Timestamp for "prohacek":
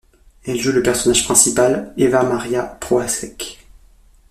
2.63-3.59